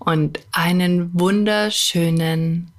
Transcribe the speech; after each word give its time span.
und 0.00 0.40
einen 0.50 1.18
wunderschönen 1.18 2.72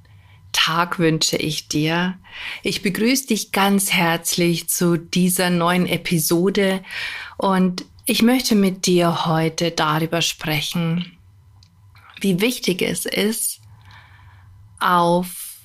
Tag 0.52 1.00
wünsche 1.00 1.38
ich 1.38 1.70
dir. 1.70 2.18
Ich 2.64 2.82
begrüße 2.82 3.28
dich 3.28 3.52
ganz 3.52 3.94
herzlich 3.94 4.68
zu 4.68 4.98
dieser 4.98 5.50
neuen 5.50 5.88
Episode 5.88 6.84
und 7.38 7.86
ich 8.06 8.24
möchte 8.24 8.56
mit 8.56 8.86
dir 8.86 9.26
heute 9.26 9.72
darüber 9.72 10.22
sprechen, 10.22 11.18
wie 12.20 12.42
wichtig 12.42 12.82
es 12.82 13.06
ist, 13.06 13.62
auf 14.80 15.58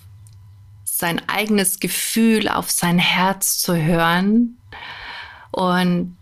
sein 0.84 1.26
eigenes 1.28 1.80
Gefühl, 1.80 2.48
auf 2.48 2.70
sein 2.70 2.98
Herz 2.98 3.58
zu 3.58 3.76
hören 3.76 4.58
und 5.50 6.16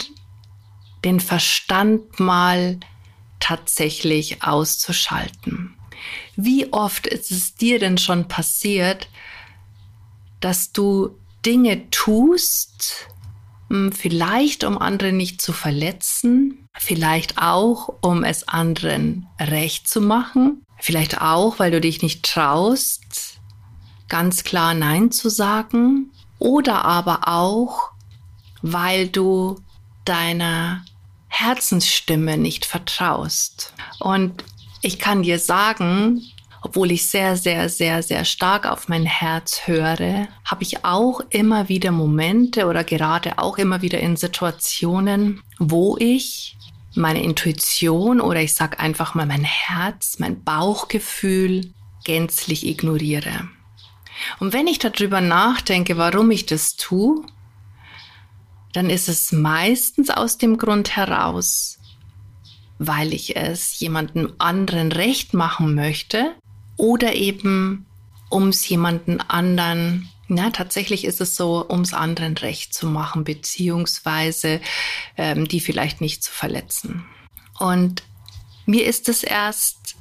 den 1.05 1.21
Verstand 1.21 2.19
mal 2.21 2.79
tatsächlich 3.45 4.43
auszuschalten. 4.43 5.75
Wie 6.35 6.73
oft 6.73 7.07
ist 7.07 7.31
es 7.31 7.55
dir 7.55 7.79
denn 7.79 7.99
schon 7.99 8.27
passiert, 8.27 9.09
dass 10.41 10.73
du 10.73 11.19
Dinge 11.45 11.91
tust, 11.91 13.09
hm, 13.69 13.93
vielleicht 13.93 14.65
um 14.65 14.79
andere 14.79 15.13
nicht 15.13 15.43
zu 15.43 15.53
verletzen, 15.53 16.67
vielleicht 16.75 17.37
auch 17.37 17.95
um 18.01 18.25
es 18.25 18.49
anderen 18.49 19.27
recht 19.39 19.89
zu 19.89 20.01
machen, 20.01 20.65
vielleicht 20.81 21.21
auch, 21.21 21.59
weil 21.59 21.71
du 21.71 21.83
dich 21.83 22.01
nicht 22.01 22.23
traust, 22.23 23.41
ganz 24.09 24.43
klar 24.43 24.73
Nein 24.73 25.11
zu 25.11 25.29
sagen, 25.29 26.11
oder 26.39 26.87
aber 26.87 27.29
auch, 27.29 27.91
weil 28.63 29.09
du 29.09 29.61
deiner 30.07 30.83
Herzensstimme 31.35 32.39
nicht 32.39 32.65
vertraust. 32.65 33.73
Und 33.99 34.45
ich 34.83 34.99
kann 34.99 35.23
dir 35.23 35.39
sagen, 35.39 36.23
obwohl 36.63 36.93
ich 36.93 37.07
sehr, 37.07 37.37
sehr, 37.37 37.69
sehr, 37.69 38.03
sehr 38.03 38.25
stark 38.25 38.67
auf 38.67 38.89
mein 38.89 39.05
Herz 39.05 39.67
höre, 39.67 40.29
habe 40.45 40.63
ich 40.63 40.85
auch 40.85 41.21
immer 41.31 41.69
wieder 41.69 41.91
Momente 41.91 42.67
oder 42.67 42.85
gerade 42.85 43.39
auch 43.39 43.59
immer 43.59 43.83
wieder 43.83 43.99
in 43.99 44.17
Situationen, 44.17 45.43
wo 45.59 45.97
ich 45.99 46.57
meine 46.95 47.23
Intuition 47.23 48.21
oder 48.21 48.41
ich 48.41 48.55
sage 48.55 48.79
einfach 48.79 49.15
mal 49.15 49.27
mein 49.27 49.45
Herz, 49.45 50.19
mein 50.21 50.43
Bauchgefühl 50.45 51.73
gänzlich 52.05 52.67
ignoriere. 52.67 53.49
Und 54.39 54.53
wenn 54.53 54.69
ich 54.69 54.79
darüber 54.79 55.21
nachdenke, 55.21 55.99
warum 55.99 56.31
ich 56.31 56.47
das 56.47 56.77
tue, 56.77 57.25
dann 58.75 58.91
ist 58.91 59.09
es 59.09 59.33
meistens 59.33 60.11
aus 60.11 60.37
dem 60.37 60.59
Grund 60.59 60.97
heraus, 60.97 61.79
weil 62.79 63.15
ich 63.15 63.37
es 63.37 63.79
jemandem 63.79 64.35
anderen 64.39 64.93
recht 64.93 65.33
machen 65.33 65.75
möchte 65.75 66.35
oder 66.77 67.15
eben 67.15 67.87
um 68.31 68.49
es 68.49 68.69
jemanden 68.69 69.21
anderen, 69.21 70.09
na, 70.27 70.51
tatsächlich 70.51 71.05
ist 71.05 71.21
es 71.21 71.37
so, 71.37 71.65
um 71.65 71.83
es 71.83 71.95
anderen 71.95 72.37
recht 72.37 72.75
zu 72.75 72.89
machen, 72.89 73.23
beziehungsweise 73.23 74.61
ähm, 75.17 75.47
die 75.47 75.61
vielleicht 75.61 76.01
nicht 76.01 76.25
zu 76.25 76.33
verletzen. 76.33 77.05
Und 77.61 78.03
mir 78.67 78.87
ist 78.87 79.09
es 79.09 79.23
erst 79.23 79.95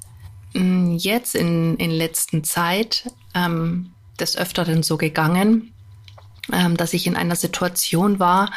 mh, 0.54 0.62
hm, 0.62 0.98
jetzt 0.98 1.36
in, 1.36 1.78
in 1.78 1.92
letzter 1.92 2.42
Zeit 2.42 3.12
ähm, 3.36 3.92
des 4.20 4.36
Öfteren 4.36 4.82
so 4.82 4.98
gegangen, 4.98 5.73
ähm, 6.52 6.76
dass 6.76 6.94
ich 6.94 7.08
in 7.08 7.16
einer 7.16 7.36
Situation 7.36 8.20
war, 8.20 8.52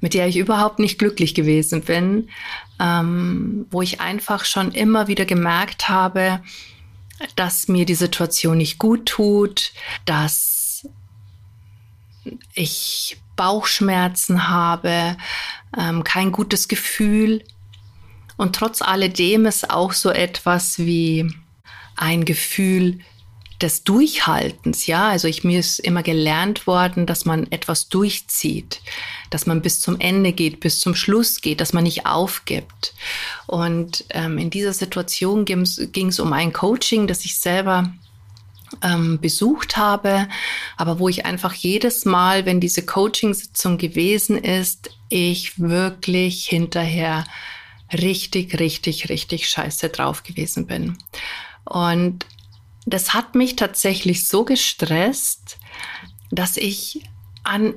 mit 0.00 0.14
der 0.14 0.26
ich 0.26 0.36
überhaupt 0.36 0.78
nicht 0.78 0.98
glücklich 0.98 1.34
gewesen 1.34 1.82
bin, 1.82 2.28
ähm, 2.80 3.66
wo 3.70 3.82
ich 3.82 4.00
einfach 4.00 4.44
schon 4.44 4.72
immer 4.72 5.08
wieder 5.08 5.24
gemerkt 5.24 5.88
habe, 5.88 6.40
dass 7.34 7.68
mir 7.68 7.86
die 7.86 7.94
Situation 7.94 8.58
nicht 8.58 8.78
gut 8.78 9.06
tut, 9.06 9.72
dass 10.04 10.88
ich 12.54 13.18
Bauchschmerzen 13.36 14.48
habe, 14.48 15.16
ähm, 15.78 16.04
kein 16.04 16.32
gutes 16.32 16.68
Gefühl. 16.68 17.44
Und 18.36 18.56
trotz 18.56 18.82
alledem 18.82 19.46
ist 19.46 19.70
auch 19.70 19.92
so 19.92 20.10
etwas 20.10 20.78
wie 20.78 21.30
ein 21.96 22.24
Gefühl 22.24 23.00
des 23.60 23.84
Durchhaltens, 23.84 24.86
ja. 24.86 25.08
Also 25.08 25.28
ich, 25.28 25.44
mir 25.44 25.60
ist 25.60 25.78
immer 25.78 26.02
gelernt 26.02 26.66
worden, 26.66 27.06
dass 27.06 27.24
man 27.24 27.50
etwas 27.50 27.88
durchzieht, 27.88 28.80
dass 29.30 29.46
man 29.46 29.62
bis 29.62 29.80
zum 29.80 29.98
Ende 29.98 30.32
geht, 30.32 30.60
bis 30.60 30.80
zum 30.80 30.94
Schluss 30.94 31.40
geht, 31.40 31.60
dass 31.60 31.72
man 31.72 31.84
nicht 31.84 32.06
aufgibt. 32.06 32.94
Und 33.46 34.04
ähm, 34.10 34.38
in 34.38 34.50
dieser 34.50 34.72
Situation 34.72 35.44
ging 35.44 35.62
es 35.62 36.20
um 36.20 36.32
ein 36.32 36.52
Coaching, 36.52 37.06
das 37.06 37.24
ich 37.24 37.38
selber 37.38 37.92
ähm, 38.82 39.20
besucht 39.20 39.76
habe, 39.76 40.28
aber 40.76 40.98
wo 40.98 41.08
ich 41.08 41.24
einfach 41.24 41.54
jedes 41.54 42.04
Mal, 42.04 42.46
wenn 42.46 42.60
diese 42.60 42.84
Coaching-Sitzung 42.84 43.78
gewesen 43.78 44.36
ist, 44.36 44.90
ich 45.08 45.58
wirklich 45.58 46.46
hinterher 46.46 47.24
richtig, 47.92 48.58
richtig, 48.58 49.08
richtig 49.08 49.48
scheiße 49.48 49.88
drauf 49.88 50.22
gewesen 50.24 50.66
bin. 50.66 50.98
Und 51.64 52.26
das 52.86 53.12
hat 53.12 53.34
mich 53.34 53.56
tatsächlich 53.56 54.28
so 54.28 54.44
gestresst, 54.44 55.58
dass 56.30 56.56
ich 56.56 57.02
an, 57.42 57.74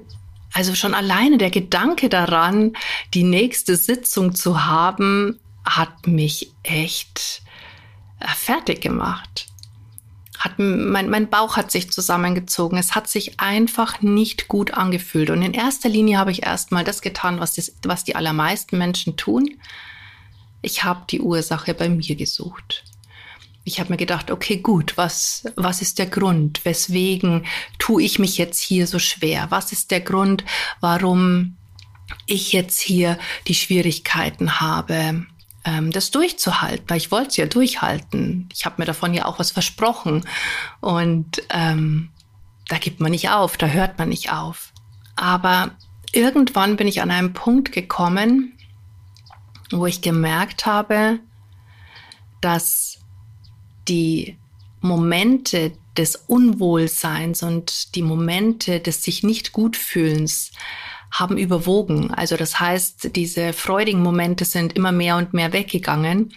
also 0.54 0.76
schon 0.76 0.94
alleine 0.94 1.40
der 1.40 1.50
Gedanke 1.50 2.10
daran, 2.10 2.74
die 3.16 3.24
nächste 3.24 3.76
Sitzung 3.76 4.36
zu 4.36 4.66
haben, 4.66 5.40
hat 5.66 6.08
mich 6.08 6.52
echt 6.64 7.42
äh, 8.20 8.28
fertig 8.28 8.82
gemacht. 8.82 9.48
Hat, 10.38 10.54
mein, 10.58 11.10
mein 11.10 11.30
Bauch 11.30 11.58
hat 11.58 11.70
sich 11.72 11.92
zusammengezogen. 11.92 12.78
Es 12.78 12.96
hat 12.96 13.10
sich 13.10 13.40
einfach 13.40 14.02
nicht 14.02 14.48
gut 14.48 14.74
angefühlt. 14.74 15.32
Und 15.32 15.42
in 15.42 15.54
erster 15.54 15.90
Linie 15.90 16.18
habe 16.18 16.32
ich 16.32 16.44
erstmal 16.44 16.84
das 16.84 17.02
getan, 17.02 17.40
was, 17.40 17.56
das, 17.56 17.74
was 17.84 18.06
die 18.06 18.16
allermeisten 18.16 18.78
Menschen 18.78 19.18
tun. 19.18 19.60
Ich 20.62 20.84
habe 20.84 21.04
die 21.10 21.20
Ursache 21.20 21.74
bei 21.74 21.90
mir 21.90 22.16
gesucht 22.16 22.86
ich 23.70 23.80
habe 23.80 23.92
mir 23.92 23.98
gedacht, 23.98 24.32
okay, 24.32 24.58
gut, 24.58 24.98
was, 24.98 25.44
was 25.56 25.84
ist 25.84 26.00
der 26.00 26.08
Grund? 26.08 26.66
Weswegen 26.66 27.46
tue 27.78 28.02
ich 28.02 28.18
mich 28.18 28.40
jetzt 28.40 28.60
hier 28.60 28.88
so 28.88 28.98
schwer? 28.98 29.46
Was 29.52 29.72
ist 29.72 29.92
der 29.92 30.02
Grund, 30.02 30.44
warum 30.82 31.56
ich 32.26 32.52
jetzt 32.52 32.80
hier 32.80 33.20
die 33.48 33.54
Schwierigkeiten 33.54 34.60
habe, 34.60 35.28
ähm, 35.66 35.92
das 35.92 36.10
durchzuhalten? 36.10 36.90
Weil 36.90 36.98
ich 36.98 37.12
wollte 37.12 37.30
es 37.30 37.38
ja 37.38 37.46
durchhalten. 37.46 38.50
Ich 38.52 38.66
habe 38.66 38.78
mir 38.80 38.86
davon 38.86 39.14
ja 39.14 39.26
auch 39.26 39.38
was 39.38 39.52
versprochen. 39.52 40.26
Und 40.82 41.44
ähm, 41.52 42.10
da 42.70 42.80
gibt 42.80 43.00
man 43.00 43.12
nicht 43.12 43.30
auf, 43.30 43.56
da 43.56 43.68
hört 43.68 44.00
man 44.00 44.10
nicht 44.10 44.32
auf. 44.32 44.74
Aber 45.16 45.78
irgendwann 46.12 46.76
bin 46.76 46.88
ich 46.88 47.04
an 47.04 47.12
einen 47.12 47.34
Punkt 47.34 47.72
gekommen, 47.72 48.58
wo 49.70 49.86
ich 49.86 50.02
gemerkt 50.02 50.66
habe, 50.66 51.20
dass 52.42 52.99
die 53.90 54.38
Momente 54.82 55.74
des 55.98 56.16
Unwohlseins 56.16 57.44
und 57.44 57.96
die 57.96 58.02
Momente 58.02 58.80
des 58.80 59.04
sich 59.04 59.24
nicht 59.24 59.52
gut 59.52 59.76
fühlens 59.76 60.52
haben 61.12 61.38
überwogen. 61.38 62.12
Also 62.12 62.38
das 62.38 62.60
heißt, 62.60 63.16
diese 63.16 63.52
freudigen 63.52 64.02
Momente 64.02 64.46
sind 64.46 64.74
immer 64.74 64.92
mehr 64.92 65.18
und 65.18 65.34
mehr 65.34 65.54
weggegangen. 65.54 66.34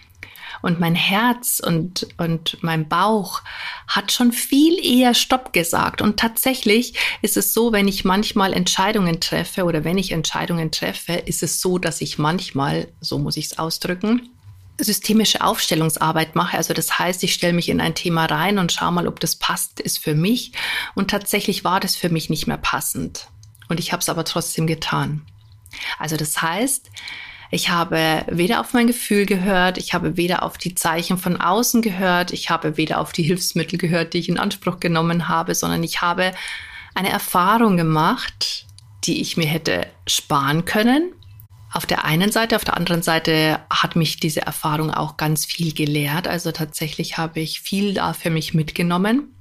Und 0.63 0.79
mein 0.79 0.95
Herz 0.95 1.61
und, 1.65 2.07
und 2.19 2.59
mein 2.63 2.89
Bauch 2.89 3.43
hat 3.89 4.13
schon 4.13 4.33
viel 4.33 4.79
eher 4.85 5.13
Stopp 5.15 5.53
gesagt. 5.53 6.01
Und 6.01 6.19
tatsächlich 6.19 6.95
ist 7.21 7.37
es 7.37 7.53
so, 7.53 7.73
wenn 7.73 7.89
ich 7.89 8.05
manchmal 8.05 8.53
Entscheidungen 8.53 9.21
treffe 9.21 9.65
oder 9.65 9.83
wenn 9.85 9.99
ich 9.99 10.13
Entscheidungen 10.13 10.71
treffe, 10.71 11.15
ist 11.15 11.43
es 11.43 11.61
so, 11.61 11.79
dass 11.79 12.01
ich 12.01 12.19
manchmal, 12.19 12.89
so 13.01 13.19
muss 13.19 13.37
ich 13.37 13.47
es 13.47 13.59
ausdrücken, 13.59 14.31
systemische 14.79 15.43
Aufstellungsarbeit 15.43 16.35
mache. 16.35 16.57
Also 16.57 16.75
das 16.75 16.99
heißt, 16.99 17.23
ich 17.25 17.35
stelle 17.35 17.53
mich 17.53 17.69
in 17.69 17.81
ein 17.81 17.95
Thema 17.95 18.25
rein 18.25 18.59
und 18.59 18.73
schaue 18.73 18.93
mal, 18.93 19.07
ob 19.07 19.21
das 19.21 19.37
passt 19.37 19.81
ist 19.81 19.99
für 19.99 20.15
mich. 20.15 20.53
Und 20.95 21.11
tatsächlich 21.11 21.65
war 21.65 21.81
das 21.81 21.95
für 21.97 22.09
mich 22.09 22.31
nicht 22.31 22.47
mehr 22.47 22.57
passend. 22.57 23.29
Und 23.69 23.79
ich 23.79 23.93
habe 23.93 24.01
es 24.01 24.09
aber 24.09 24.25
trotzdem 24.25 24.67
getan. 24.67 25.23
Also 25.99 26.17
das 26.17 26.43
heißt, 26.43 26.91
Ich 27.55 27.69
habe 27.69 28.25
weder 28.31 28.61
auf 28.61 28.73
mein 28.73 28.87
Gefühl 28.87 29.27
gehört, 29.27 29.77
ich 29.77 29.93
habe 29.93 30.17
weder 30.17 30.43
auf 30.43 30.57
die 30.57 30.75
Zeichen 30.75 31.19
von 31.19 31.39
außen 31.39 31.83
gehört, 31.83 32.33
ich 32.33 32.49
habe 32.49 32.79
weder 32.79 32.99
auf 32.99 33.13
die 33.13 33.23
Hilfsmittel 33.23 33.79
gehört, 33.79 34.15
die 34.15 34.21
ich 34.21 34.31
in 34.31 34.39
Anspruch 34.39 34.81
genommen 34.81 35.29
habe, 35.29 35.55
sondern 35.55 35.83
ich 35.83 36.01
habe 36.01 36.33
eine 36.95 37.11
Erfahrung 37.11 37.77
gemacht, 37.77 38.65
die 39.05 39.21
ich 39.21 39.37
mir 39.37 39.47
hätte 39.47 39.87
sparen 40.07 40.65
können. 40.65 41.13
Auf 41.73 41.87
der 41.87 42.05
einen 42.05 42.31
Seite, 42.31 42.57
auf 42.57 42.65
der 42.65 42.77
anderen 42.77 43.03
Seite 43.03 43.61
hat 43.71 43.97
mich 43.97 44.19
diese 44.19 44.43
Erfahrung 44.43 44.91
auch 44.91 45.17
ganz 45.17 45.47
viel 45.47 45.73
gelehrt. 45.73 46.29
Also 46.29 46.53
tatsächlich 46.53 47.17
habe 47.17 47.41
ich 47.41 47.61
viel 47.61 47.95
da 47.95 48.13
für 48.13 48.31
mich 48.31 48.53
mitgenommen. 48.53 49.35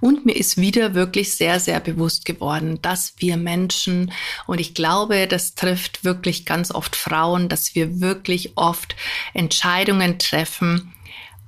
Und 0.00 0.24
mir 0.24 0.36
ist 0.36 0.56
wieder 0.56 0.94
wirklich 0.94 1.34
sehr, 1.34 1.60
sehr 1.60 1.80
bewusst 1.80 2.24
geworden, 2.24 2.80
dass 2.82 3.14
wir 3.18 3.36
Menschen, 3.36 4.12
und 4.46 4.60
ich 4.60 4.74
glaube, 4.74 5.26
das 5.26 5.54
trifft 5.54 6.04
wirklich 6.04 6.46
ganz 6.46 6.70
oft 6.72 6.96
Frauen, 6.96 7.48
dass 7.48 7.74
wir 7.74 8.00
wirklich 8.00 8.56
oft 8.56 8.94
Entscheidungen 9.34 10.18
treffen, 10.18 10.94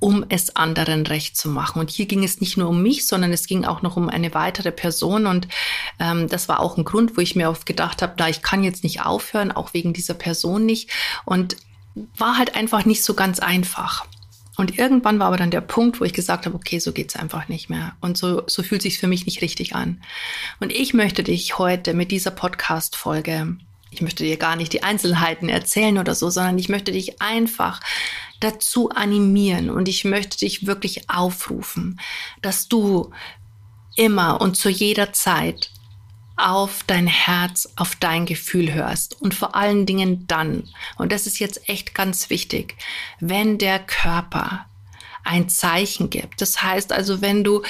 um 0.00 0.25
es 0.31 0.56
anderen 0.56 1.06
recht 1.06 1.37
zu 1.37 1.49
machen. 1.49 1.79
Und 1.79 1.91
hier 1.91 2.06
ging 2.06 2.25
es 2.25 2.41
nicht 2.41 2.56
nur 2.56 2.69
um 2.69 2.82
mich, 2.82 3.06
sondern 3.06 3.32
es 3.32 3.47
ging 3.47 3.64
auch 3.64 3.82
noch 3.82 3.97
um 3.97 4.08
eine 4.08 4.35
weitere 4.35 4.73
Person. 4.73 5.26
Und 5.26 5.47
ähm, 6.00 6.26
das 6.26 6.49
war 6.49 6.61
auch 6.61 6.76
ein 6.76 6.85
Grund, 6.85 7.17
wo 7.17 7.20
ich 7.20 7.37
mir 7.37 7.50
oft 7.50 7.67
gedacht 7.67 8.02
habe, 8.02 8.14
da 8.17 8.26
ich 8.26 8.43
kann 8.43 8.64
jetzt 8.64 8.82
nicht 8.82 9.02
aufhören, 9.02 9.52
auch 9.52 9.75
wegen 9.75 9.93
dieser 9.93 10.14
Person 10.14 10.67
nicht. 10.67 10.91
Und 11.25 11.56
war 12.17 12.38
halt 12.38 12.56
einfach 12.56 12.85
nicht 12.87 13.05
so 13.05 13.14
ganz 13.14 13.38
einfach. 13.41 14.06
Und 14.56 14.79
irgendwann 14.79 15.19
war 15.19 15.29
aber 15.29 15.37
dann 15.37 15.50
der 15.50 15.61
Punkt, 15.61 16.00
wo 16.00 16.05
ich 16.05 16.12
gesagt 16.12 16.47
habe, 16.47 16.56
okay, 16.56 16.79
so 16.79 16.93
geht's 16.93 17.17
einfach 17.17 17.49
nicht 17.49 17.70
mehr. 17.70 17.93
Und 18.00 18.17
so, 18.17 18.43
so 18.47 18.62
fühlt 18.62 18.82
sich 18.82 18.99
für 18.99 19.06
mich 19.06 19.26
nicht 19.26 19.43
richtig 19.43 19.75
an. 19.75 20.02
Und 20.61 20.73
ich 20.73 20.94
möchte 20.94 21.23
dich 21.23 21.58
heute 21.58 21.94
mit 21.94 22.11
dieser 22.11 22.31
Podcast-Folge 22.31 23.56
ich 23.91 24.02
möchte 24.02 24.25
dir 24.25 24.37
gar 24.37 24.56
nicht 24.56 24.73
die 24.73 24.82
Einzelheiten 24.82 25.49
erzählen 25.49 25.99
oder 25.99 26.14
so, 26.14 26.31
sondern 26.31 26.58
ich 26.58 26.69
möchte 26.69 26.93
dich 26.93 27.20
einfach 27.20 27.81
dazu 28.40 28.90
animieren 28.90 29.70
und 29.70 29.88
ich 29.88 30.04
möchte 30.04 30.38
dich 30.38 30.66
wirklich 30.66 31.08
aufrufen, 31.10 32.00
dass 32.42 32.69
du 32.69 33.12
immer 33.96 34.40
und 34.40 34.56
zu 34.56 34.69
jeder 34.69 35.12
Zeit 35.12 35.70
auf 36.37 36.82
dein 36.87 37.06
Herz, 37.06 37.69
auf 37.76 37.96
dein 37.96 38.25
Gefühl 38.25 38.72
hörst 38.72 39.20
und 39.20 39.34
vor 39.34 39.54
allen 39.54 39.84
Dingen 39.84 40.26
dann, 40.26 40.64
und 40.96 41.12
das 41.12 41.26
ist 41.26 41.38
jetzt 41.38 41.69
echt 41.69 41.94
ganz 41.94 42.31
wichtig, 42.31 42.76
wenn 43.20 43.58
der 43.58 43.78
Körper 43.78 44.64
ein 45.22 45.48
Zeichen 45.50 46.08
gibt. 46.08 46.40
Das 46.40 46.62
heißt 46.62 46.92
also, 46.92 47.20
wenn 47.20 47.44
du 47.44 47.62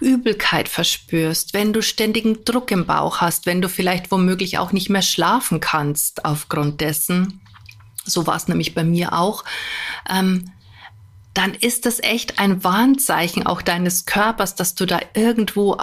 Übelkeit 0.00 0.68
verspürst, 0.68 1.54
wenn 1.54 1.72
du 1.72 1.82
ständigen 1.82 2.44
Druck 2.44 2.70
im 2.70 2.86
Bauch 2.86 3.20
hast, 3.20 3.46
wenn 3.46 3.62
du 3.62 3.68
vielleicht 3.68 4.10
womöglich 4.10 4.58
auch 4.58 4.72
nicht 4.72 4.90
mehr 4.90 5.02
schlafen 5.02 5.60
kannst 5.60 6.24
aufgrund 6.24 6.80
dessen, 6.80 7.40
so 8.06 8.26
war 8.26 8.36
es 8.36 8.48
nämlich 8.48 8.74
bei 8.74 8.84
mir 8.84 9.12
auch, 9.12 9.44
ähm, 10.08 10.50
dann 11.34 11.52
ist 11.52 11.84
das 11.84 12.00
echt 12.00 12.38
ein 12.38 12.64
Warnzeichen 12.64 13.46
auch 13.46 13.60
deines 13.60 14.06
Körpers, 14.06 14.54
dass 14.54 14.74
du 14.74 14.86
da 14.86 15.00
irgendwo 15.12 15.76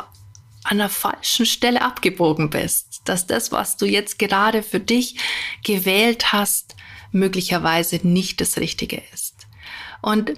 an 0.64 0.78
der 0.78 0.90
falschen 0.90 1.46
Stelle 1.46 1.82
abgebogen 1.82 2.50
bist, 2.50 3.02
dass 3.06 3.28
das, 3.28 3.52
was 3.52 3.78
du 3.78 3.86
jetzt 3.86 4.18
gerade 4.18 4.64
für 4.64 4.80
dich 4.80 5.18
gewählt 5.64 6.34
hast, 6.34 6.76
möglicherweise 7.12 8.00
nicht 8.02 8.42
das 8.42 8.58
Richtige 8.58 9.04
ist. 9.14 9.46
Und 10.02 10.34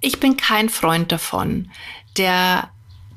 ich 0.00 0.20
bin 0.20 0.36
kein 0.36 0.68
Freund 0.68 1.10
davon, 1.10 1.70
der 2.16 2.70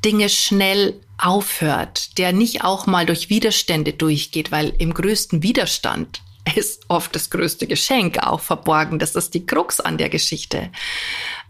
Dinge 0.04 0.30
schnell 0.30 1.00
aufhört, 1.18 2.18
der 2.18 2.34
nicht 2.34 2.64
auch 2.64 2.88
mal 2.88 3.06
durch 3.06 3.30
Widerstände 3.30 3.94
durchgeht, 3.94 4.52
weil 4.52 4.74
im 4.80 4.94
größten 4.94 5.44
Widerstand 5.44 6.24
ist 6.56 6.84
oft 6.88 7.16
das 7.16 7.30
größte 7.30 7.68
Geschenk 7.68 8.20
auch 8.20 8.40
verborgen. 8.40 9.00
Das 9.00 9.16
ist 9.16 9.34
die 9.34 9.46
Krux 9.46 9.80
an 9.80 9.98
der 9.98 10.10
Geschichte. 10.10 10.72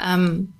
Ähm, 0.03 0.53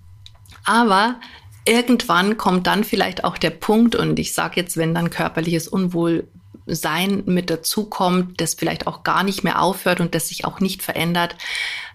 aber 0.63 1.19
irgendwann 1.65 2.37
kommt 2.37 2.67
dann 2.67 2.83
vielleicht 2.83 3.23
auch 3.23 3.37
der 3.37 3.49
Punkt, 3.49 3.95
und 3.95 4.19
ich 4.19 4.33
sage 4.33 4.61
jetzt, 4.61 4.77
wenn 4.77 4.95
dann 4.95 5.09
körperliches 5.09 5.67
Unwohlsein 5.67 7.23
mit 7.25 7.49
dazukommt, 7.49 8.39
das 8.41 8.53
vielleicht 8.53 8.87
auch 8.87 9.03
gar 9.03 9.23
nicht 9.23 9.43
mehr 9.43 9.61
aufhört 9.61 9.99
und 9.99 10.15
das 10.15 10.27
sich 10.27 10.45
auch 10.45 10.59
nicht 10.59 10.81
verändert, 10.81 11.35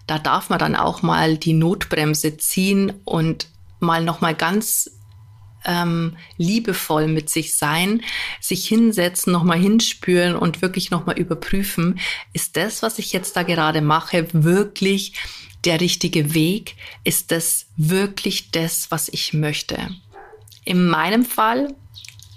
da 0.05 0.19
darf 0.19 0.49
man 0.49 0.59
dann 0.59 0.75
auch 0.75 1.01
mal 1.01 1.37
die 1.37 1.53
Notbremse 1.53 2.37
ziehen 2.37 2.93
und 3.03 3.47
mal 3.79 4.03
noch 4.03 4.21
mal 4.21 4.33
ganz 4.33 4.96
ähm, 5.67 6.17
liebevoll 6.37 7.07
mit 7.07 7.29
sich 7.29 7.55
sein, 7.55 8.01
sich 8.41 8.67
hinsetzen, 8.67 9.31
nochmal 9.31 9.59
hinspüren 9.59 10.35
und 10.35 10.61
wirklich 10.61 10.89
nochmal 10.89 11.19
überprüfen, 11.19 11.99
ist 12.33 12.57
das, 12.57 12.81
was 12.81 12.97
ich 12.97 13.13
jetzt 13.13 13.35
da 13.35 13.43
gerade 13.43 13.81
mache, 13.81 14.27
wirklich 14.31 15.13
der 15.65 15.81
richtige 15.81 16.33
Weg? 16.33 16.75
Ist 17.03 17.31
das 17.31 17.67
wirklich 17.75 18.51
das, 18.51 18.89
was 18.89 19.09
ich 19.09 19.33
möchte? 19.33 19.77
In 20.63 20.87
meinem 20.87 21.25
Fall 21.25 21.75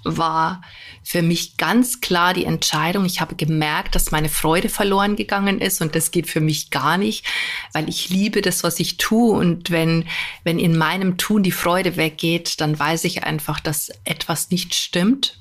war 0.05 0.63
für 1.03 1.23
mich 1.23 1.57
ganz 1.57 2.01
klar 2.01 2.35
die 2.35 2.45
Entscheidung. 2.45 3.05
Ich 3.05 3.21
habe 3.21 3.35
gemerkt, 3.35 3.95
dass 3.95 4.11
meine 4.11 4.29
Freude 4.29 4.69
verloren 4.69 5.17
gegangen 5.17 5.61
ist 5.61 5.81
und 5.81 5.95
das 5.95 6.11
geht 6.11 6.29
für 6.29 6.41
mich 6.41 6.71
gar 6.71 6.99
nicht, 6.99 7.25
weil 7.73 7.89
ich 7.89 8.11
liebe 8.11 8.43
das, 8.43 8.63
was 8.63 8.79
ich 8.81 8.97
tue 8.97 9.37
und 9.37 9.71
wenn, 9.71 10.07
wenn 10.45 10.59
in 10.59 10.77
meinem 10.77 11.17
Tun 11.17 11.43
die 11.43 11.53
Freude 11.53 11.97
weggeht, 11.97 12.61
dann 12.61 12.79
weiß 12.79 13.05
ich 13.05 13.25
einfach, 13.25 13.61
dass 13.61 13.91
etwas 14.05 14.51
nicht 14.51 14.75
stimmt. 14.75 15.39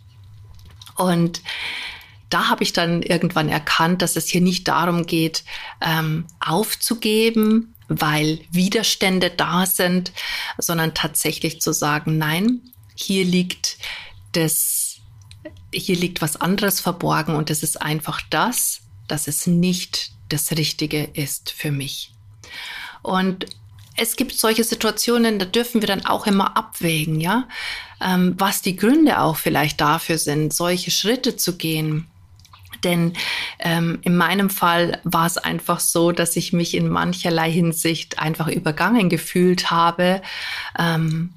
Und 0.96 1.42
da 2.30 2.48
habe 2.48 2.64
ich 2.64 2.74
dann 2.74 3.02
irgendwann 3.02 3.50
erkannt, 3.50 4.02
dass 4.02 4.16
es 4.16 4.28
hier 4.28 4.42
nicht 4.42 4.68
darum 4.68 5.06
geht, 5.06 5.44
ähm, 5.82 6.26
aufzugeben, 6.40 7.74
weil 7.88 8.40
Widerstände 8.52 9.32
da 9.32 9.66
sind, 9.66 10.12
sondern 10.58 10.94
tatsächlich 10.94 11.60
zu 11.60 11.74
sagen, 11.74 12.18
nein, 12.18 12.62
hier 12.96 13.26
liegt 13.26 13.78
das, 14.34 14.79
hier 15.74 15.96
liegt 15.96 16.22
was 16.22 16.40
anderes 16.40 16.80
verborgen 16.80 17.36
und 17.36 17.50
es 17.50 17.64
ist 17.64 17.82
einfach 17.82 18.22
das, 18.30 18.82
dass 19.08 19.28
es 19.28 19.48
nicht 19.48 20.12
das 20.30 20.52
Richtige 20.52 21.04
ist 21.14 21.52
für 21.52 21.72
mich. 21.72 22.14
Und 23.02 23.46
es 23.96 24.16
gibt 24.16 24.34
solche 24.34 24.64
Situationen, 24.64 25.40
da 25.40 25.46
dürfen 25.46 25.82
wir 25.82 25.88
dann 25.88 26.06
auch 26.06 26.26
immer 26.26 26.56
abwägen, 26.56 27.20
ja, 27.20 27.48
ähm, 28.02 28.36
was 28.38 28.62
die 28.62 28.76
Gründe 28.76 29.20
auch 29.20 29.36
vielleicht 29.36 29.82
dafür 29.82 30.18
sind, 30.18 30.54
solche 30.54 30.92
Schritte 30.92 31.36
zu 31.36 31.58
gehen. 31.58 32.08
Denn 32.84 33.14
ähm, 33.60 34.00
in 34.04 34.16
meinem 34.16 34.50
Fall 34.50 35.02
war 35.04 35.26
es 35.26 35.38
einfach 35.38 35.82
so, 35.82 36.14
dass 36.14 36.38
ich 36.38 36.54
mich 36.54 36.76
in 36.76 36.88
mancherlei 36.88 37.52
Hinsicht 37.52 38.20
einfach 38.20 38.48
übergangen 38.48 39.10
gefühlt 39.10 39.70
habe. 39.70 40.22
Ähm, 40.78 41.34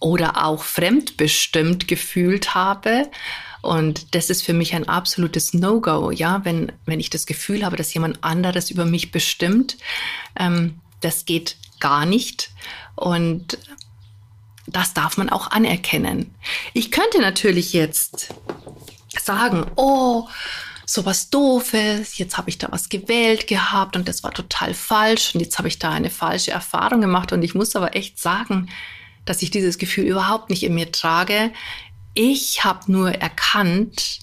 oder 0.00 0.44
auch 0.44 0.62
fremdbestimmt 0.62 1.88
gefühlt 1.88 2.54
habe. 2.54 3.08
Und 3.66 4.14
das 4.14 4.30
ist 4.30 4.42
für 4.42 4.52
mich 4.52 4.74
ein 4.74 4.88
absolutes 4.88 5.52
No-Go, 5.52 6.12
ja, 6.12 6.44
wenn, 6.44 6.70
wenn 6.84 7.00
ich 7.00 7.10
das 7.10 7.26
Gefühl 7.26 7.64
habe, 7.64 7.76
dass 7.76 7.92
jemand 7.92 8.22
anderes 8.22 8.70
über 8.70 8.84
mich 8.84 9.10
bestimmt. 9.10 9.76
Ähm, 10.38 10.80
das 11.00 11.24
geht 11.24 11.56
gar 11.80 12.06
nicht. 12.06 12.50
Und 12.94 13.58
das 14.68 14.94
darf 14.94 15.16
man 15.16 15.28
auch 15.30 15.50
anerkennen. 15.50 16.34
Ich 16.74 16.92
könnte 16.92 17.20
natürlich 17.20 17.72
jetzt 17.72 18.34
sagen, 19.20 19.66
oh, 19.74 20.28
sowas 20.84 21.30
doofes, 21.30 22.18
jetzt 22.18 22.38
habe 22.38 22.50
ich 22.50 22.58
da 22.58 22.68
was 22.70 22.88
gewählt 22.88 23.48
gehabt 23.48 23.96
und 23.96 24.06
das 24.06 24.22
war 24.22 24.32
total 24.32 24.74
falsch 24.74 25.34
und 25.34 25.40
jetzt 25.40 25.58
habe 25.58 25.66
ich 25.66 25.80
da 25.80 25.90
eine 25.90 26.10
falsche 26.10 26.52
Erfahrung 26.52 27.00
gemacht 27.00 27.32
und 27.32 27.42
ich 27.42 27.56
muss 27.56 27.74
aber 27.74 27.96
echt 27.96 28.20
sagen, 28.20 28.68
dass 29.24 29.42
ich 29.42 29.50
dieses 29.50 29.76
Gefühl 29.76 30.04
überhaupt 30.04 30.50
nicht 30.50 30.62
in 30.62 30.74
mir 30.74 30.92
trage. 30.92 31.50
Ich 32.18 32.64
habe 32.64 32.90
nur 32.90 33.10
erkannt, 33.10 34.20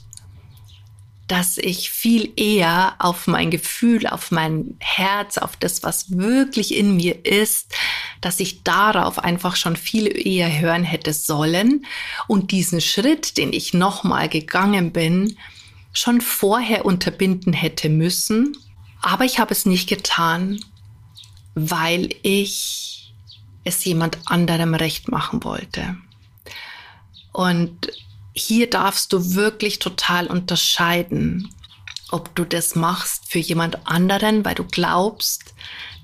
dass 1.28 1.60
ich 1.60 1.92
viel 1.92 2.34
eher 2.36 2.96
auf 2.98 3.28
mein 3.28 3.52
Gefühl, 3.52 4.08
auf 4.08 4.32
mein 4.32 4.76
Herz, 4.80 5.38
auf 5.38 5.56
das, 5.56 5.84
was 5.84 6.18
wirklich 6.18 6.74
in 6.74 6.98
mir 6.98 7.24
ist, 7.24 7.72
dass 8.20 8.40
ich 8.40 8.64
darauf 8.64 9.20
einfach 9.20 9.56
schon 9.56 9.76
viel 9.76 10.08
eher 10.08 10.60
hören 10.60 10.84
hätte 10.84 11.14
sollen 11.14 11.86
und 12.28 12.50
diesen 12.50 12.82
Schritt, 12.82 13.38
den 13.38 13.54
ich 13.54 13.76
nochmal 13.76 14.28
gegangen 14.28 14.92
bin, 14.92 15.38
schon 15.94 16.20
vorher 16.20 16.86
unterbinden 16.86 17.54
hätte 17.54 17.90
müssen. 17.90 18.58
Aber 19.04 19.24
ich 19.24 19.38
habe 19.38 19.54
es 19.54 19.68
nicht 19.68 19.88
getan, 19.88 20.60
weil 21.54 22.10
ich 22.24 23.14
es 23.64 23.86
jemand 23.86 24.18
anderem 24.26 24.74
recht 24.74 25.10
machen 25.10 25.44
wollte. 25.44 25.96
Und 27.34 27.92
hier 28.34 28.70
darfst 28.70 29.12
du 29.12 29.36
wirklich 29.36 29.80
total 29.80 30.28
unterscheiden, 30.28 31.54
ob 32.10 32.34
du 32.36 32.46
das 32.46 32.76
machst 32.76 33.30
für 33.30 33.40
jemand 33.40 33.86
anderen, 33.86 34.46
weil 34.46 34.56
du 34.56 34.64
glaubst, 34.64 35.54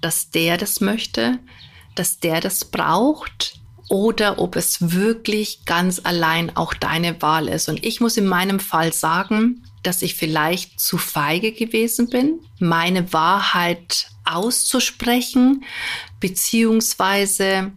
dass 0.02 0.32
der 0.32 0.58
das 0.58 0.82
möchte, 0.82 1.40
dass 1.96 2.20
der 2.20 2.42
das 2.42 2.66
braucht, 2.66 3.60
oder 3.90 4.38
ob 4.38 4.56
es 4.56 4.92
wirklich 4.94 5.66
ganz 5.66 6.02
allein 6.04 6.56
auch 6.56 6.74
deine 6.74 7.22
Wahl 7.22 7.48
ist. 7.48 7.68
Und 7.68 7.84
ich 7.84 8.00
muss 8.00 8.18
in 8.18 8.28
meinem 8.28 8.60
Fall 8.60 8.94
sagen, 8.94 9.64
dass 9.84 10.04
ich 10.04 10.14
vielleicht 10.16 10.80
zu 10.80 10.98
feige 10.98 11.52
gewesen 11.52 12.10
bin, 12.10 12.40
meine 12.60 13.12
Wahrheit 13.12 14.08
auszusprechen, 14.26 15.66
beziehungsweise 16.20 17.72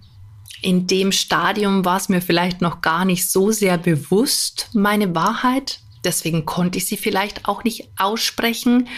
in 0.63 0.87
dem 0.87 1.11
Stadium 1.11 1.85
war 1.85 1.97
es 1.97 2.09
mir 2.09 2.23
vielleicht 2.23 2.61
noch 2.61 2.81
gar 2.81 3.05
nicht 3.05 3.29
so 3.29 3.51
sehr 3.51 3.77
bewusst, 3.77 4.71
meine 4.73 5.15
Wahrheit. 5.15 5.81
Deswegen 6.05 6.47
konnte 6.47 6.79
ich 6.79 6.87
sie 6.87 6.97
vielleicht 6.97 7.47
auch 7.47 7.65
nicht 7.65 7.89
aussprechen. 7.99 8.89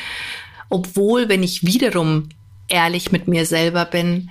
Obwohl, 0.69 1.29
wenn 1.29 1.43
ich 1.43 1.65
wiederum 1.65 2.29
ehrlich 2.69 3.13
mit 3.13 3.29
mir 3.29 3.47
selber 3.47 3.87
bin, 3.87 4.31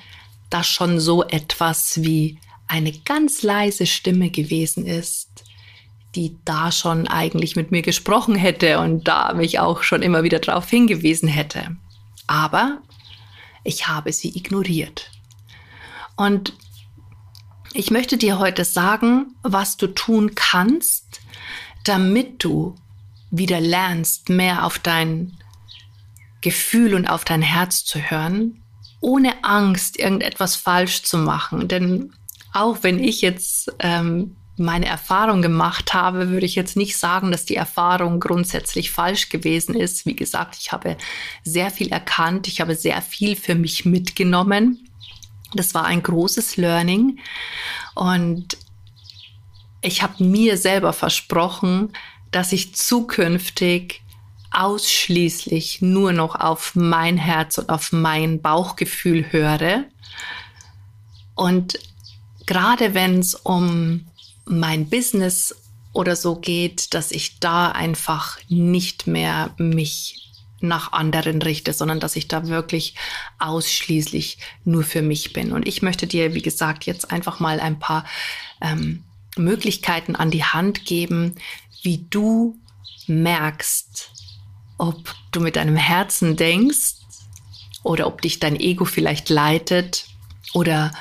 da 0.50 0.64
schon 0.64 1.00
so 1.00 1.24
etwas 1.24 2.04
wie 2.04 2.38
eine 2.68 2.92
ganz 2.92 3.42
leise 3.42 3.88
Stimme 3.88 4.30
gewesen 4.30 4.86
ist, 4.86 5.44
die 6.16 6.38
da 6.46 6.72
schon 6.72 7.08
eigentlich 7.08 7.56
mit 7.56 7.72
mir 7.72 7.82
gesprochen 7.82 8.36
hätte 8.36 8.80
und 8.80 9.08
da 9.08 9.34
mich 9.34 9.60
auch 9.60 9.82
schon 9.82 10.04
immer 10.04 10.22
wieder 10.22 10.40
darauf 10.40 10.70
hingewiesen 10.70 11.28
hätte. 11.28 11.76
Aber 12.28 12.80
ich 13.64 13.88
habe 13.88 14.12
sie 14.14 14.38
ignoriert. 14.38 15.10
Und 16.16 16.54
ich 17.74 17.92
möchte 17.92 18.18
dir 18.18 18.40
heute 18.40 18.66
sagen, 18.66 19.36
was 19.42 19.78
du 19.78 19.88
tun 19.88 20.36
kannst, 20.36 21.22
damit 21.84 22.44
du 22.44 22.76
wieder 23.32 23.60
lernst, 23.60 24.30
mehr 24.30 24.66
auf 24.66 24.80
dein 24.80 25.34
Gefühl 26.42 26.94
und 26.94 27.08
auf 27.08 27.26
dein 27.26 27.42
Herz 27.42 27.84
zu 27.84 28.00
hören, 28.00 28.62
ohne 29.02 29.44
Angst, 29.44 29.98
irgendetwas 29.98 30.56
falsch 30.56 31.04
zu 31.04 31.18
machen. 31.18 31.68
Denn 31.68 32.14
auch 32.54 32.80
wenn 32.82 33.04
ich 33.04 33.22
jetzt 33.22 33.74
ähm, 33.80 34.36
meine 34.56 34.86
Erfahrung 34.86 35.42
gemacht 35.42 35.94
habe, 35.94 36.30
würde 36.30 36.46
ich 36.46 36.56
jetzt 36.56 36.78
nicht 36.78 36.98
sagen, 36.98 37.32
dass 37.32 37.46
die 37.46 37.56
Erfahrung 37.56 38.20
grundsätzlich 38.20 38.92
falsch 38.92 39.30
gewesen 39.30 39.74
ist. 39.74 40.06
Wie 40.06 40.16
gesagt, 40.16 40.58
ich 40.60 40.72
habe 40.72 40.96
sehr 41.44 41.72
viel 41.72 41.92
erkannt, 41.92 42.48
ich 42.48 42.62
habe 42.62 42.76
sehr 42.76 43.02
viel 43.02 43.36
für 43.36 43.56
mich 43.56 43.84
mitgenommen. 43.86 44.88
Das 45.56 45.74
war 45.74 45.86
ein 45.86 46.04
großes 46.04 46.58
Learning 46.58 47.20
und 47.96 48.58
ich 49.82 50.02
habe 50.02 50.24
mir 50.24 50.58
selber 50.58 50.94
versprochen, 50.94 51.94
dass 52.32 52.52
ich 52.52 52.76
zukünftig 52.76 54.02
ausschließlich 54.52 55.82
nur 55.82 56.14
noch 56.14 56.36
auf 56.36 56.76
mein 56.76 57.18
Herz 57.18 57.58
und 57.58 57.70
auf 57.70 57.92
mein 57.92 58.42
Bauchgefühl 58.42 59.32
höre. 59.32 59.86
Und 61.36 61.80
gerade 62.46 62.94
wenn 62.94 63.20
es 63.20 63.36
um 63.36 64.06
mein 64.46 64.90
Business 64.90 65.56
oder 65.92 66.16
so 66.16 66.36
geht, 66.36 66.94
dass 66.94 67.12
ich 67.12 67.40
da 67.40 67.72
einfach 67.72 68.38
nicht 68.48 69.08
mehr 69.08 69.54
mich 69.58 70.32
nach 70.64 70.94
anderen 70.94 71.42
richte, 71.42 71.74
sondern 71.74 72.00
dass 72.00 72.16
ich 72.16 72.28
da 72.28 72.48
wirklich 72.48 72.96
ausschließlich 73.38 74.38
nur 74.66 74.84
für 74.84 75.02
mich 75.02 75.34
bin. 75.34 75.52
Und 75.52 75.68
ich 75.68 75.82
möchte 75.82 76.08
dir, 76.08 76.34
wie 76.34 76.42
gesagt, 76.42 76.86
jetzt 76.86 77.12
einfach 77.12 77.40
mal 77.40 77.60
ein 77.60 77.80
paar 77.80 78.06
ähm, 78.62 79.04
Möglichkeiten 79.36 80.16
an 80.16 80.32
die 80.32 80.44
Hand 80.44 80.86
geben, 80.86 81.36
wie 81.82 82.06
du 82.10 82.58
merkst, 83.08 84.10
ob 84.78 85.14
du 85.32 85.40
mit 85.42 85.56
deinem 85.56 85.76
Herzen 85.76 86.36
denkst 86.36 86.96
oder 87.84 88.08
ob 88.08 88.22
dich 88.22 88.40
dein 88.40 88.56
Ego 88.60 88.86
vielleicht 88.86 89.30
leitet 89.30 90.06
oder 90.54 90.92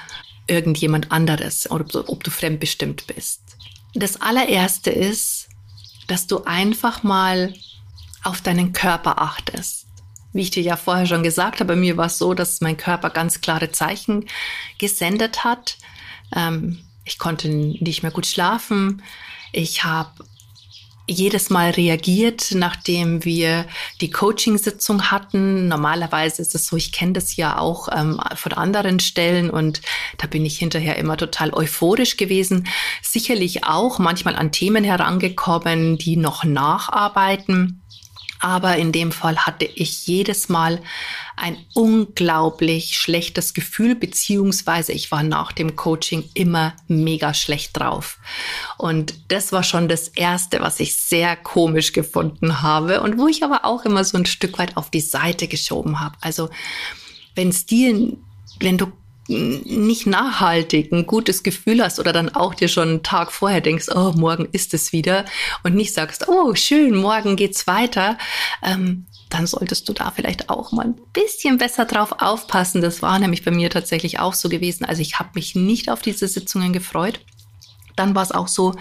irgendjemand 0.47 1.12
anderes 1.12 1.71
oder 1.71 2.09
ob 2.09 2.25
du 2.25 2.31
fremdbestimmt 2.31 3.07
bist. 3.07 3.40
Das 3.95 4.21
allererste 4.21 4.90
ist, 4.90 5.49
dass 6.09 6.26
du 6.26 6.45
einfach 6.45 7.02
mal 7.02 7.54
auf 8.23 8.41
deinen 8.41 8.73
Körper 8.73 9.21
achtest. 9.21 9.87
Wie 10.33 10.43
ich 10.43 10.50
dir 10.50 10.62
ja 10.62 10.76
vorher 10.76 11.07
schon 11.07 11.23
gesagt 11.23 11.61
habe, 11.61 11.75
bei 11.75 11.76
mir 11.76 11.97
war 11.97 12.07
es 12.07 12.19
so, 12.19 12.35
dass 12.35 12.61
mein 12.61 12.76
Körper 12.76 13.11
ganz 13.11 13.41
klare 13.41 13.71
Zeichen 13.71 14.26
gesendet 14.79 15.45
hat. 15.45 15.76
Ähm, 16.35 16.81
ich 17.05 17.19
konnte 17.19 17.49
nicht 17.49 18.02
mehr 18.02 18.12
gut 18.12 18.26
schlafen. 18.26 19.02
Ich 19.52 19.85
habe 19.85 20.25
jedes 21.09 21.50
Mal 21.50 21.71
reagiert, 21.71 22.52
nachdem 22.55 23.25
wir 23.25 23.67
die 24.00 24.11
Coaching-Sitzung 24.11 25.11
hatten. 25.11 25.69
Normalerweise 25.69 26.41
ist 26.41 26.55
es 26.55 26.67
so, 26.67 26.76
ich 26.76 26.93
kenne 26.93 27.12
das 27.12 27.37
ja 27.37 27.59
auch 27.59 27.88
ähm, 27.93 28.21
von 28.37 28.52
anderen 28.52 29.00
Stellen 29.00 29.50
und 29.50 29.83
da 30.19 30.26
bin 30.26 30.47
ich 30.47 30.59
hinterher 30.59 30.97
immer 30.97 31.17
total 31.17 31.52
euphorisch 31.52 32.17
gewesen. 32.17 32.69
Sicherlich 33.02 33.64
auch 33.64 33.99
manchmal 33.99 34.37
an 34.37 34.52
Themen 34.52 34.85
herangekommen, 34.85 35.99
die 35.99 36.17
noch 36.17 36.45
nacharbeiten. 36.45 37.82
Aber 38.43 38.77
in 38.77 38.91
dem 38.91 39.13
Fall 39.13 39.37
hatte 39.39 39.65
ich 39.65 40.09
jedes 40.09 40.49
Mal 40.49 40.83
ein 41.37 41.57
unglaublich 41.75 42.99
schlechtes 42.99 43.55
Gefühl, 43.55 43.95
beziehungsweise 43.95 44.93
ich 44.93 45.13
war 45.13 45.23
nach 45.23 45.53
dem 45.53 45.77
Coaching 45.77 46.29
immer 46.35 46.75
mega 46.89 47.35
schlecht 47.35 47.79
drauf. 47.79 48.19
Und 48.79 49.15
das 49.29 49.53
war 49.53 49.63
schon 49.63 49.89
das 49.89 50.09
Erste, 50.09 50.61
was 50.61 50.81
ich 50.81 50.97
sehr 50.97 51.37
komisch 51.37 51.93
gefunden 51.93 52.63
habe 52.63 53.01
und 53.01 53.17
wo 53.17 53.29
ich 53.29 53.45
aber 53.45 53.65
auch 53.65 53.85
immer 53.85 54.03
so 54.03 54.19
ein 54.19 54.27
Stück 54.27 54.59
weit 54.59 54.77
auf 54.77 54.91
die 54.91 55.01
Seite 55.01 55.47
geschoben 55.47 56.01
habe. 56.01 56.17
Also 56.21 56.51
wenn 57.37 57.51
es 57.51 57.65
dir, 57.65 58.13
wenn 58.59 58.77
du 58.77 58.93
nicht 59.29 60.07
nachhaltig 60.07 60.93
ein 60.93 61.07
gutes 61.07 61.43
Gefühl 61.43 61.83
hast 61.83 62.00
oder 62.00 62.12
dann 62.12 62.35
auch 62.35 62.55
dir 62.55 62.69
schon 62.69 62.88
einen 62.88 63.02
Tag 63.02 63.33
vorher 63.33 63.61
denkst, 63.61 63.87
oh, 63.95 64.12
morgen 64.17 64.49
ist 64.50 64.75
es 64.75 64.93
wieder 64.93 65.25
und 65.62 65.75
nicht 65.75 65.95
sagst, 65.95 66.29
oh, 66.29 66.55
schön, 66.55 66.97
morgen 66.97 67.37
geht's 67.37 67.67
weiter, 67.67 68.19
ähm, 68.62 69.07
dann 69.31 69.47
solltest 69.47 69.88
du 69.88 69.93
da 69.93 70.11
vielleicht 70.11 70.50
auch 70.50 70.73
mal 70.73 70.87
ein 70.87 71.00
bisschen 71.12 71.57
besser 71.57 71.87
drauf 71.87 72.17
aufpassen. 72.19 72.83
Das 72.83 73.00
war 73.00 73.19
nämlich 73.19 73.45
bei 73.45 73.50
mir 73.50 73.71
tatsächlich 73.71 74.19
auch 74.19 74.35
so 74.35 74.49
gewesen. 74.49 74.85
Also 74.85 75.00
ich 75.00 75.19
habe 75.19 75.31
mich 75.35 75.55
nicht 75.55 75.88
auf 75.88 76.02
diese 76.02 76.29
Sitzungen 76.29 76.73
gefreut. 76.73 77.21
Dann 77.97 78.15
war 78.15 78.23
es 78.23 78.33
auch 78.33 78.49
so, 78.49 78.75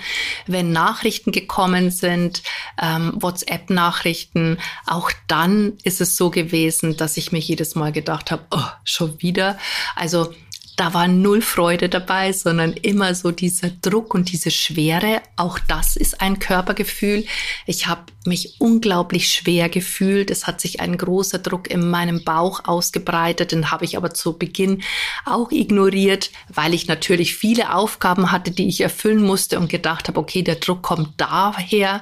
wenn 0.48 0.72
Nachrichten 0.72 1.32
gekommen 1.32 1.92
sind, 1.92 2.44
ähm, 2.82 3.14
WhatsApp-Nachrichten, 3.16 4.58
auch 4.86 5.12
dann 5.28 5.74
ist 5.84 6.02
es 6.02 6.18
so 6.18 6.30
gewesen, 6.30 6.98
dass 6.98 7.18
ich 7.18 7.32
mir 7.32 7.40
jedes 7.40 7.76
Mal 7.76 7.92
gedacht 7.92 8.32
habe, 8.32 8.44
oh, 8.52 8.70
schon 8.84 9.22
wieder. 9.22 9.58
Also 9.96 10.34
da 10.78 10.94
war 10.94 11.08
null 11.08 11.42
Freude 11.42 11.90
dabei, 11.90 12.32
sondern 12.34 12.74
immer 12.74 13.14
so 13.14 13.32
dieser 13.32 13.70
Druck 13.70 14.14
und 14.14 14.32
diese 14.32 14.52
Schwere. 14.52 15.22
Auch 15.36 15.60
das 15.60 15.96
ist 15.96 16.22
ein 16.22 16.40
Körpergefühl. 16.40 17.26
Ich 17.66 17.88
habe 17.88 18.04
mich 18.26 18.56
unglaublich 18.60 19.32
schwer 19.32 19.70
gefühlt. 19.70 20.32
Es 20.32 20.48
hat 20.48 20.62
sich 20.62 20.80
ein 20.80 20.98
großer 20.98 21.40
Druck 21.40 21.70
in 21.70 21.90
meinem 21.90 22.24
Bauch 22.24 22.66
ausgebreitet. 22.66 23.52
Den 23.52 23.72
habe 23.72 23.86
ich 23.86 23.98
aber 23.98 24.14
zu 24.14 24.38
Beginn 24.38 24.82
auch 25.26 25.52
ignoriert, 25.52 26.32
weil 26.50 26.74
ich 26.74 26.88
natürlich 26.88 27.36
viele 27.36 27.74
Aufgaben 27.76 28.32
hatte, 28.32 28.52
die 28.52 28.68
ich 28.68 28.82
erfüllen 28.82 29.22
musste 29.22 29.60
und 29.60 29.70
gedacht 29.70 30.08
habe, 30.08 30.20
okay, 30.20 30.42
der 30.42 30.56
Druck 30.56 30.82
kommt 30.82 31.10
daher. 31.18 32.02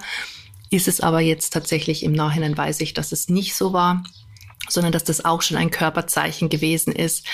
Ist 0.69 0.88
es 0.88 1.01
aber 1.01 1.19
jetzt 1.19 1.51
tatsächlich 1.51 2.03
im 2.03 2.13
Nachhinein 2.13 2.55
weiß 2.55 2.81
ich, 2.81 2.93
dass 2.93 3.11
es 3.11 3.29
nicht 3.29 3.55
so 3.55 3.73
war 3.73 4.03
sondern 4.68 4.92
dass 4.92 5.04
das 5.04 5.24
auch 5.24 5.42
schon 5.42 5.58
ein 5.58 5.72
Körperzeichen 5.72 6.50
gewesen 6.50 6.94
ist. 6.94 7.25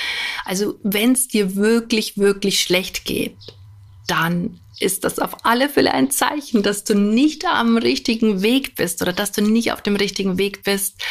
Also 0.46 0.80
wenn 0.84 1.14
es 1.14 1.28
dir 1.28 1.56
wirklich, 1.56 2.18
wirklich 2.18 2.60
schlecht 2.62 3.06
geht, 3.06 3.36
dann 4.08 4.60
ist 4.80 5.06
das 5.06 5.20
auf 5.20 5.46
alle 5.46 5.70
Fälle 5.70 5.94
ein 5.94 6.12
Zeichen, 6.12 6.62
dass 6.62 6.84
du 6.84 6.96
nicht 6.96 7.46
am 7.46 7.78
richtigen 7.78 8.42
Weg 8.42 8.76
bist 8.76 9.02
oder 9.02 9.14
dass 9.14 9.32
du 9.32 9.42
nicht 9.42 9.72
auf 9.72 9.82
dem 9.82 9.96
richtigen 9.96 10.38
Weg 10.38 10.64
bist 10.64 11.02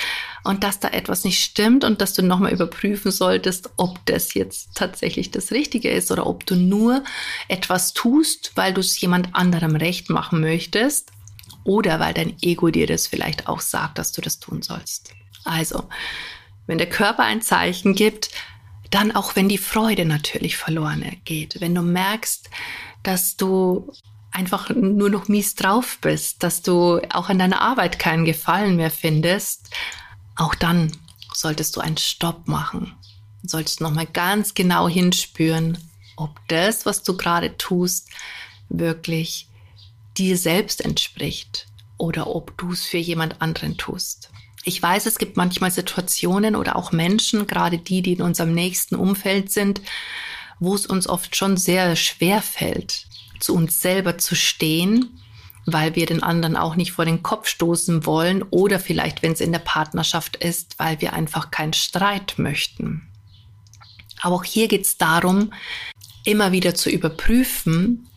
und 0.45 0.63
dass 0.63 0.81
da 0.81 0.89
etwas 0.89 1.25
nicht 1.25 1.43
stimmt 1.43 1.83
und 1.85 2.01
dass 2.03 2.13
du 2.13 2.23
nochmal 2.23 2.53
überprüfen 2.53 3.11
solltest, 3.11 3.71
ob 3.77 4.05
das 4.05 4.35
jetzt 4.35 4.75
tatsächlich 4.75 5.31
das 5.31 5.51
Richtige 5.51 5.91
ist 5.91 6.13
oder 6.13 6.27
ob 6.27 6.45
du 6.45 6.57
nur 6.57 7.03
etwas 7.49 7.95
tust, 7.95 8.53
weil 8.55 8.75
du 8.75 8.81
es 8.81 9.01
jemand 9.01 9.35
anderem 9.35 9.77
recht 9.77 10.11
machen 10.11 10.41
möchtest 10.41 11.11
oder 11.65 11.99
weil 11.99 12.13
dein 12.13 12.37
Ego 12.43 12.71
dir 12.71 12.87
das 12.87 13.07
vielleicht 13.07 13.49
auch 13.49 13.61
sagt, 13.61 13.97
dass 13.97 14.13
du 14.13 14.21
das 14.21 14.39
tun 14.39 14.61
sollst. 14.61 15.11
Also, 15.45 15.85
wenn 16.67 16.79
der 16.79 16.89
Körper 16.89 17.25
ein 17.25 17.43
Zeichen 17.43 17.95
gibt, 17.95 18.31
dann 18.91 19.15
auch 19.15 19.37
wenn 19.37 19.49
die 19.49 19.59
Freude 19.59 20.05
natürlich 20.05 20.57
verloren 20.57 21.05
geht, 21.25 21.61
wenn 21.61 21.75
du 21.75 21.83
merkst, 21.83 22.49
dass 23.03 23.37
du 23.37 23.93
einfach 24.31 24.71
nur 24.71 25.11
noch 25.11 25.29
mies 25.29 25.55
drauf 25.55 25.99
bist, 26.01 26.43
dass 26.43 26.63
du 26.63 27.01
auch 27.11 27.29
an 27.29 27.39
deiner 27.39 27.61
Arbeit 27.61 27.99
keinen 27.99 28.25
Gefallen 28.25 28.77
mehr 28.77 28.91
findest, 28.91 29.71
auch 30.37 30.55
dann 30.55 30.93
solltest 31.33 31.77
du 31.77 31.81
einen 31.81 31.97
Stopp 31.97 32.49
machen. 32.49 32.95
Solltest 33.43 33.81
nochmal 33.81 34.07
ganz 34.07 34.55
genau 34.55 34.89
hinspüren, 34.89 35.79
ob 36.17 36.41
das, 36.49 36.87
was 36.87 37.03
du 37.03 37.17
gerade 37.17 37.57
tust, 37.57 38.09
wirklich 38.69 39.49
dir 40.17 40.39
selbst 40.39 40.81
entspricht 40.81 41.67
oder 41.99 42.27
ob 42.27 42.57
du 42.59 42.73
es 42.73 42.85
für 42.85 42.99
jemand 42.99 43.41
anderen 43.43 43.77
tust. 43.77 44.31
Ich 44.65 44.83
weiß, 44.83 45.07
es 45.07 45.19
gibt 45.19 45.37
manchmal 45.37 45.71
Situationen 45.71 46.57
oder 46.57 46.77
auch 46.77 46.91
Menschen, 46.91 47.47
gerade 47.47 47.79
die, 47.79 48.01
die 48.01 48.15
in 48.15 48.23
unserem 48.23 48.55
nächsten 48.55 48.95
Umfeld 48.95 49.53
sind, 49.53 49.83
wo 50.59 50.75
es 50.75 50.87
uns 50.87 51.07
oft 51.07 51.37
schon 51.37 51.59
sehr 51.59 51.97
schwer 51.97 52.41
fällt, 52.41 53.07
zu 53.41 53.55
uns 53.55 53.83
selber 53.83 54.17
zu 54.17 54.35
stehen, 54.35 55.21
weil 55.67 55.95
wir 55.97 56.07
den 56.07 56.23
anderen 56.23 56.57
auch 56.57 56.77
nicht 56.77 56.93
vor 56.93 57.05
den 57.05 57.23
Kopf 57.23 57.47
stoßen 57.49 58.07
wollen 58.07 58.43
oder 58.43 58.81
vielleicht, 58.81 59.23
wenn 59.23 59.33
es 59.33 59.41
in 59.41 59.53
der 59.53 59.59
Partnerschaft 59.59 60.37
ist, 60.37 60.79
weil 60.79 61.01
wir 61.03 61.13
einfach 61.13 61.51
keinen 61.51 61.75
Streit 61.75 62.35
möchten. 62.39 63.07
Aber 64.23 64.37
auch 64.37 64.45
hier 64.45 64.69
geht 64.69 64.87
es 64.87 64.97
darum, 64.97 65.53
immer 66.25 66.53
wieder 66.53 66.75
zu 66.75 66.89
überprüfen, 66.89 68.09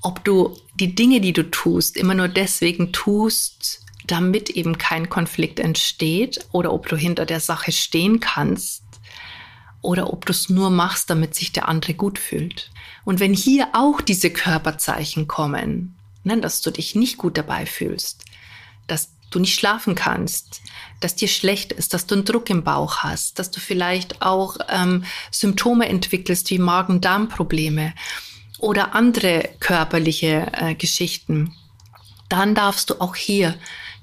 ob 0.00 0.24
du 0.24 0.56
die 0.74 0.94
Dinge, 0.94 1.20
die 1.20 1.34
du 1.34 1.50
tust, 1.50 1.98
immer 1.98 2.14
nur 2.14 2.28
deswegen 2.28 2.92
tust, 2.92 3.82
damit 4.10 4.50
eben 4.50 4.78
kein 4.78 5.08
Konflikt 5.08 5.60
entsteht 5.60 6.44
oder 6.52 6.72
ob 6.72 6.88
du 6.88 6.96
hinter 6.96 7.26
der 7.26 7.40
Sache 7.40 7.72
stehen 7.72 8.20
kannst 8.20 8.82
oder 9.82 10.12
ob 10.12 10.26
du 10.26 10.32
es 10.32 10.48
nur 10.48 10.70
machst, 10.70 11.10
damit 11.10 11.34
sich 11.34 11.52
der 11.52 11.68
andere 11.68 11.94
gut 11.94 12.18
fühlt. 12.18 12.70
Und 13.04 13.20
wenn 13.20 13.34
hier 13.34 13.68
auch 13.72 14.00
diese 14.00 14.30
Körperzeichen 14.30 15.26
kommen, 15.26 15.96
ne, 16.24 16.38
dass 16.38 16.60
du 16.60 16.70
dich 16.70 16.94
nicht 16.94 17.18
gut 17.18 17.38
dabei 17.38 17.66
fühlst, 17.66 18.24
dass 18.86 19.10
du 19.30 19.38
nicht 19.38 19.54
schlafen 19.54 19.94
kannst, 19.94 20.60
dass 20.98 21.14
dir 21.14 21.28
schlecht 21.28 21.72
ist, 21.72 21.94
dass 21.94 22.06
du 22.06 22.16
einen 22.16 22.24
Druck 22.24 22.50
im 22.50 22.64
Bauch 22.64 22.98
hast, 22.98 23.38
dass 23.38 23.50
du 23.50 23.60
vielleicht 23.60 24.22
auch 24.22 24.56
ähm, 24.68 25.04
Symptome 25.30 25.88
entwickelst 25.88 26.50
wie 26.50 26.58
Magen-Darm-Probleme 26.58 27.94
oder 28.58 28.94
andere 28.94 29.48
körperliche 29.60 30.48
äh, 30.52 30.74
Geschichten, 30.74 31.54
dann 32.28 32.54
darfst 32.54 32.90
du 32.90 33.00
auch 33.00 33.16
hier 33.16 33.54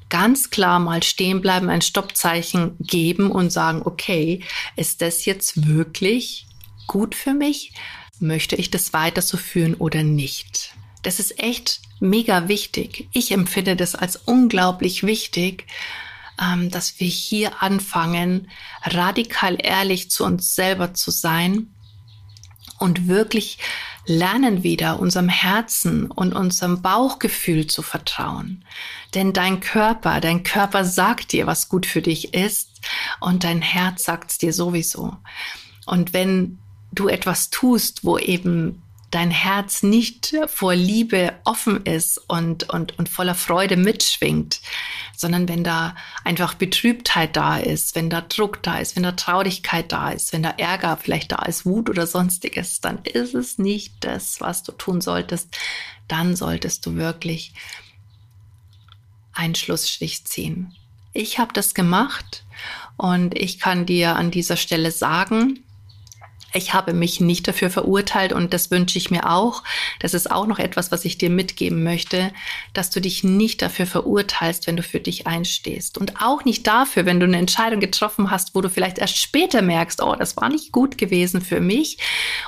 ganz 0.10 0.50
klar 0.50 0.80
mal 0.80 1.04
stehen 1.04 1.42
bleiben, 1.42 1.70
ein 1.70 1.82
Stoppzeichen 1.82 2.76
geben 2.80 3.32
und 3.32 3.52
sagen, 3.52 3.82
okay, 3.84 4.42
ist 4.76 5.02
das 5.02 5.26
jetzt 5.26 5.68
wirklich 5.68 6.48
gut 6.88 7.16
für 7.16 7.34
mich? 7.34 7.74
Möchte 8.20 8.56
ich 8.56 8.72
das 8.72 8.94
weiter 8.94 9.22
so 9.22 9.38
führen 9.38 9.76
oder 9.76 10.04
nicht? 10.04 10.74
Das 11.04 11.20
ist 11.20 11.40
echt 11.40 11.82
mega 12.00 12.48
wichtig. 12.48 13.08
Ich 13.12 13.32
empfinde 13.32 13.76
das 13.76 13.96
als 13.96 14.16
unglaublich 14.16 15.04
wichtig, 15.04 15.66
ähm, 16.42 16.70
dass 16.70 17.00
wir 17.00 17.08
hier 17.08 17.62
anfangen, 17.62 18.50
radikal 18.84 19.58
ehrlich 19.60 20.10
zu 20.10 20.24
uns 20.24 20.56
selber 20.56 20.94
zu 20.94 21.12
sein 21.12 21.74
und 22.80 23.08
wirklich 23.08 23.58
lernen 24.08 24.64
wieder 24.64 25.00
unserem 25.00 25.30
Herzen 25.30 26.10
und 26.10 26.34
unserem 26.34 26.82
Bauchgefühl 26.82 27.68
zu 27.68 27.82
vertrauen. 27.82 28.64
Denn 29.14 29.34
dein 29.34 29.60
Körper, 29.60 30.22
dein 30.22 30.44
Körper 30.44 30.86
sagt 30.86 31.34
dir, 31.34 31.46
was 31.46 31.70
gut 31.70 31.86
für 31.86 32.02
dich 32.02 32.34
ist 32.34 32.70
und 33.20 33.44
dein 33.44 33.62
Herz 33.62 34.06
sagt 34.06 34.32
es 34.32 34.38
dir 34.38 34.54
sowieso. 34.54 35.16
Und 35.86 36.14
wenn 36.14 36.58
du 36.92 37.10
etwas 37.10 37.50
tust, 37.50 38.06
wo 38.06 38.18
eben 38.18 38.82
dein 39.12 39.32
Herz 39.32 39.84
nicht 39.84 40.36
vor 40.48 40.76
Liebe 40.76 41.34
offen 41.44 41.86
ist 41.86 42.18
und, 42.28 42.70
und, 42.70 42.98
und 42.98 43.10
voller 43.10 43.36
Freude 43.36 43.78
mitschwingt, 43.78 44.62
sondern 45.18 45.50
wenn 45.50 45.64
da 45.64 45.96
einfach 46.24 46.54
Betrübtheit 46.54 47.36
da 47.36 47.58
ist, 47.58 47.96
wenn 47.96 48.10
da 48.10 48.22
Druck 48.22 48.62
da 48.64 48.78
ist, 48.78 48.96
wenn 48.96 49.04
da 49.04 49.14
Traurigkeit 49.14 49.92
da 49.92 50.12
ist, 50.12 50.32
wenn 50.32 50.44
da 50.44 50.52
Ärger 50.52 50.96
vielleicht 50.96 51.32
da 51.32 51.38
ist, 51.38 51.66
Wut 51.66 51.90
oder 51.90 52.06
sonstiges, 52.08 52.80
dann 52.80 53.00
ist 53.04 53.34
es 53.34 53.58
nicht 53.58 53.96
das, 54.02 54.40
was 54.40 54.64
du 54.64 54.72
tun 54.72 55.02
solltest. 55.02 55.58
Dann 56.08 56.36
solltest 56.36 56.86
du 56.86 56.96
wirklich 56.96 57.54
einen 59.34 59.56
Schlussstrich 59.56 60.24
ziehen. 60.26 60.74
Ich 61.14 61.40
habe 61.40 61.52
das 61.52 61.74
gemacht 61.74 62.46
und 62.96 63.36
ich 63.36 63.60
kann 63.60 63.88
dir 63.88 64.16
an 64.16 64.30
dieser 64.30 64.56
Stelle 64.56 64.92
sagen, 64.92 65.64
ich 66.54 66.74
habe 66.74 66.94
mich 66.94 67.20
nicht 67.20 67.48
dafür 67.48 67.70
verurteilt 67.70 68.32
und 68.32 68.54
das 68.54 68.72
wünsche 68.72 68.98
ich 68.98 69.12
mir 69.12 69.30
auch. 69.30 69.64
Das 70.00 70.14
ist 70.14 70.32
auch 70.32 70.48
noch 70.48 70.60
etwas, 70.60 70.92
was 70.92 71.06
ich 71.06 71.18
dir 71.18 71.30
mitgeben 71.30 71.84
möchte, 71.84 72.32
dass 72.74 72.90
du 72.90 73.02
dich 73.02 73.24
nicht 73.24 73.62
dafür 73.62 73.86
verurteilst, 73.86 74.66
wenn 74.68 74.78
du 74.78 74.84
für 74.84 75.00
dich 75.00 75.28
einstehst. 75.28 75.98
Und 75.98 76.22
auch 76.22 76.46
nicht 76.46 76.66
dafür, 76.66 77.06
wenn 77.06 77.20
du 77.20 77.26
eine 77.26 77.38
Entscheidung 77.38 77.80
getroffen 77.80 78.32
hast, 78.32 78.56
wo 78.56 78.62
du 78.62 78.70
vielleicht 78.70 78.98
erst 78.98 79.18
später 79.18 79.62
merkst, 79.62 80.02
oh, 80.02 80.16
das 80.16 80.38
war 80.38 80.50
nicht 80.50 80.72
gut 80.72 80.98
gewesen 80.98 81.42
für 81.42 81.60
mich. 81.60 81.98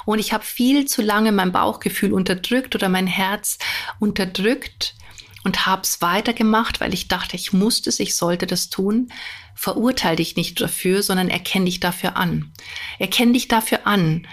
Und 0.06 0.20
ich 0.20 0.34
habe 0.34 0.46
viel 0.46 0.86
zu 0.86 1.01
lange 1.01 1.32
mein 1.32 1.51
Bauchgefühl 1.51 2.13
unterdrückt 2.13 2.75
oder 2.75 2.89
mein 2.89 3.08
Herz 3.08 3.58
unterdrückt 4.00 4.96
und 5.43 5.65
habe 5.65 5.83
es 5.83 6.01
weitergemacht, 6.01 6.79
weil 6.81 6.94
ich 6.94 7.07
dachte, 7.07 7.35
ich 7.35 7.53
musste 7.53 7.90
es, 7.90 8.00
ich 8.00 8.16
sollte 8.16 8.46
das 8.46 8.70
tun. 8.70 9.11
Verurteile 9.55 10.18
dich 10.18 10.35
nicht 10.35 10.59
dafür, 10.59 11.03
sondern 11.03 11.29
erkenne 11.29 11.66
dich 11.66 11.79
dafür 11.79 12.18
an. 12.18 12.51
Erkenne 12.98 13.33
dich 13.33 13.48
dafür 13.48 13.87
an, 13.87 14.27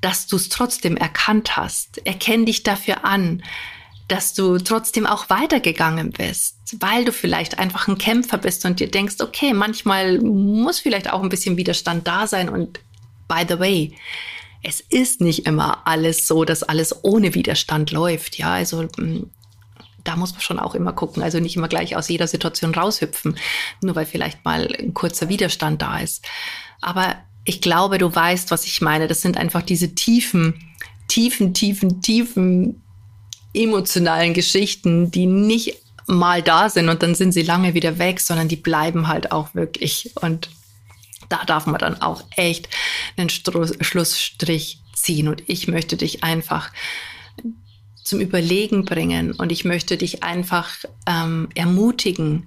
dass 0.00 0.26
du 0.26 0.36
es 0.36 0.48
trotzdem 0.48 0.96
erkannt 0.96 1.56
hast. 1.56 2.06
Erkenne 2.06 2.44
dich 2.44 2.62
dafür 2.62 3.04
an, 3.04 3.42
dass 4.08 4.34
du 4.34 4.58
trotzdem 4.58 5.06
auch 5.06 5.30
weitergegangen 5.30 6.10
bist, 6.10 6.56
weil 6.78 7.04
du 7.04 7.12
vielleicht 7.12 7.58
einfach 7.58 7.88
ein 7.88 7.98
Kämpfer 7.98 8.38
bist 8.38 8.64
und 8.64 8.80
dir 8.80 8.90
denkst, 8.90 9.16
okay, 9.20 9.54
manchmal 9.54 10.20
muss 10.20 10.80
vielleicht 10.80 11.10
auch 11.10 11.22
ein 11.22 11.30
bisschen 11.30 11.56
Widerstand 11.56 12.06
da 12.06 12.26
sein 12.26 12.48
und 12.48 12.80
by 13.28 13.44
the 13.48 13.58
way, 13.58 13.96
es 14.62 14.80
ist 14.80 15.20
nicht 15.20 15.46
immer 15.46 15.86
alles 15.86 16.26
so, 16.26 16.44
dass 16.44 16.62
alles 16.62 17.04
ohne 17.04 17.34
Widerstand 17.34 17.90
läuft. 17.90 18.36
Ja, 18.38 18.54
also 18.54 18.82
mm, 18.82 19.30
da 20.04 20.16
muss 20.16 20.32
man 20.32 20.42
schon 20.42 20.58
auch 20.58 20.74
immer 20.74 20.92
gucken. 20.92 21.22
Also 21.22 21.40
nicht 21.40 21.56
immer 21.56 21.68
gleich 21.68 21.96
aus 21.96 22.08
jeder 22.08 22.28
Situation 22.28 22.74
raushüpfen, 22.74 23.36
nur 23.82 23.96
weil 23.96 24.06
vielleicht 24.06 24.44
mal 24.44 24.68
ein 24.78 24.94
kurzer 24.94 25.28
Widerstand 25.28 25.82
da 25.82 25.98
ist. 25.98 26.24
Aber 26.80 27.16
ich 27.44 27.60
glaube, 27.60 27.98
du 27.98 28.14
weißt, 28.14 28.50
was 28.50 28.66
ich 28.66 28.80
meine. 28.80 29.08
Das 29.08 29.22
sind 29.22 29.36
einfach 29.36 29.62
diese 29.62 29.94
tiefen, 29.94 30.70
tiefen, 31.08 31.54
tiefen, 31.54 32.00
tiefen 32.02 32.82
emotionalen 33.54 34.34
Geschichten, 34.34 35.10
die 35.10 35.26
nicht 35.26 35.78
mal 36.06 36.42
da 36.42 36.68
sind 36.68 36.88
und 36.88 37.02
dann 37.02 37.14
sind 37.14 37.32
sie 37.32 37.42
lange 37.42 37.72
wieder 37.74 37.98
weg, 37.98 38.20
sondern 38.20 38.48
die 38.48 38.56
bleiben 38.56 39.08
halt 39.08 39.32
auch 39.32 39.54
wirklich. 39.54 40.12
Und 40.20 40.50
da 41.28 41.44
darf 41.46 41.66
man 41.66 41.78
dann 41.78 42.02
auch 42.02 42.24
echt 42.36 42.68
einen 43.16 43.30
Schlussstrich 43.30 44.80
ziehen. 44.94 45.28
Und 45.28 45.42
ich 45.46 45.68
möchte 45.68 45.96
dich 45.96 46.22
einfach 46.24 46.70
zum 48.04 48.20
Überlegen 48.20 48.84
bringen. 48.84 49.32
Und 49.32 49.50
ich 49.50 49.64
möchte 49.64 49.96
dich 49.96 50.22
einfach 50.22 50.70
ähm, 51.06 51.48
ermutigen, 51.54 52.46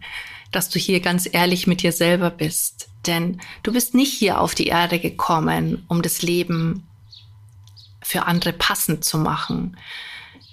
dass 0.52 0.70
du 0.70 0.80
hier 0.80 1.02
ganz 1.02 1.28
ehrlich 1.30 1.68
mit 1.68 1.82
dir 1.82 1.92
selber 1.92 2.30
bist. 2.30 2.90
Denn 3.06 3.42
du 3.64 3.74
bist 3.74 3.94
nicht 3.94 4.14
hier 4.14 4.40
auf 4.40 4.56
die 4.56 4.68
Erde 4.68 5.00
gekommen, 5.00 5.84
um 5.88 6.02
das 6.02 6.22
Leben 6.22 6.88
für 8.02 8.26
andere 8.26 8.54
passend 8.54 9.04
zu 9.04 9.18
machen. 9.18 9.76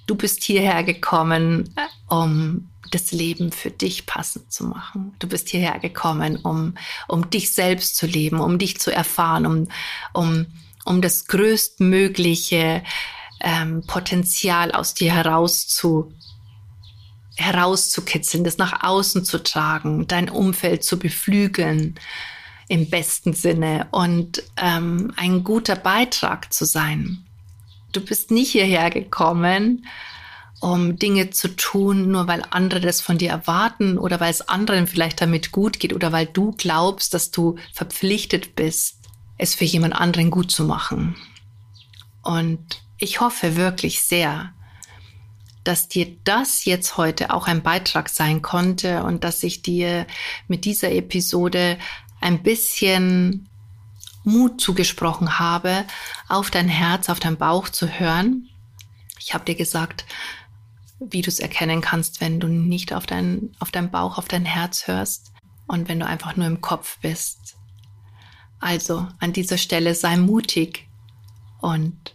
Du 0.07 0.17
bist 0.17 0.43
hierher 0.43 0.83
gekommen, 0.83 1.75
um 2.09 2.69
das 2.91 3.13
Leben 3.13 3.53
für 3.53 3.71
dich 3.71 4.07
passend 4.07 4.53
zu 4.53 4.65
machen. 4.65 5.15
Du 5.19 5.29
bist 5.29 5.49
hierher 5.49 5.79
gekommen, 5.79 6.37
um, 6.37 6.75
um 7.09 7.31
dich 7.31 7.53
selbst 7.53 7.97
zu 7.97 8.07
leben, 8.07 8.41
um 8.41 8.59
dich 8.59 8.79
zu 8.79 8.93
erfahren, 8.93 9.47
um, 9.47 9.69
um, 10.13 10.47
um 10.85 11.01
das 11.01 11.27
größtmögliche 11.27 12.83
ähm, 13.45 13.83
Potenzial 13.87 14.73
aus 14.73 14.95
dir 14.95 15.13
heraus 15.13 15.69
zu 15.69 16.13
herauszukitzeln, 17.37 18.45
das 18.45 18.59
nach 18.59 18.85
außen 18.85 19.25
zu 19.25 19.43
tragen, 19.43 20.07
dein 20.07 20.31
Umfeld 20.31 20.85
zu 20.85 20.99
beflügeln 20.99 21.97
im 22.69 22.89
besten 22.89 23.35
Sinne 23.35 23.89
und 23.91 24.43
ähm, 24.57 25.13
ein 25.17 25.45
guter 25.45 25.77
Beitrag 25.77 26.53
zu 26.53 26.65
sein. 26.65 27.25
Du 27.93 28.01
bist 28.01 28.31
nicht 28.31 28.53
hierher 28.53 28.91
gekommen, 28.91 29.87
um 30.61 30.97
Dinge 30.97 31.31
zu 31.31 31.49
tun, 31.49 32.11
nur 32.11 32.27
weil 32.27 32.43
andere 32.51 32.81
das 32.81 33.01
von 33.01 33.19
dir 33.19 33.31
erwarten 33.31 33.99
oder 33.99 34.21
weil 34.21 34.31
es 34.31 34.49
anderen 34.49 34.87
vielleicht 34.87 35.21
damit 35.21 35.53
gut 35.53 35.79
geht 35.79 35.93
oder 35.93 36.13
weil 36.13 36.27
du 36.27 36.53
glaubst, 36.53 37.13
dass 37.13 37.31
du 37.31 37.57
verpflichtet 37.73 38.55
bist, 38.55 39.01
es 39.37 39.55
für 39.55 39.65
jemand 39.65 39.95
anderen 39.95 40.31
gut 40.31 40.51
zu 40.51 40.65
machen. 40.65 41.17
Und 42.23 42.84
ich 42.99 43.21
hoffe 43.21 43.57
wirklich 43.57 44.03
sehr, 44.03 44.53
dass 45.65 45.89
dir 45.89 46.15
das 46.25 46.65
jetzt 46.65 46.97
heute 46.97 47.33
auch 47.33 47.47
ein 47.47 47.63
Beitrag 47.63 48.09
sein 48.09 48.43
konnte 48.43 49.03
und 49.03 49.25
dass 49.25 49.43
ich 49.43 49.63
dir 49.63 50.07
mit 50.47 50.65
dieser 50.65 50.93
Episode 50.93 51.79
ein 52.21 52.43
bisschen 52.43 53.49
Mut 54.25 54.61
zugesprochen 54.61 55.39
habe, 55.39 55.85
auf 56.29 56.51
dein 56.51 56.69
Herz, 56.69 57.09
auf 57.09 57.21
dein 57.21 57.37
Bauch 57.37 57.69
zu 57.69 57.89
hören. 57.89 58.49
Ich 59.19 59.35
habe 59.35 59.45
dir 59.45 59.55
gesagt, 59.55 60.05
wie 61.01 61.23
du 61.23 61.29
es 61.29 61.41
erkennen 61.41 61.81
kannst, 61.81 62.21
wenn 62.21 62.41
du 62.41 62.49
nicht 62.49 62.93
auf 62.93 63.07
dein, 63.07 63.55
auf 63.59 63.71
dein 63.71 63.91
Bauch, 63.91 64.19
auf 64.19 64.29
dein 64.29 64.45
Herz 64.45 64.87
hörst 64.87 65.33
und 65.67 65.89
wenn 65.89 66.01
du 66.01 66.07
einfach 66.07 66.37
nur 66.37 66.47
im 66.47 66.61
Kopf 66.61 66.99
bist. 67.01 67.57
Also 68.61 69.07
an 69.19 69.33
dieser 69.33 69.59
Stelle 69.59 69.95
sei 69.95 70.17
mutig 70.17 70.89
und 71.61 72.15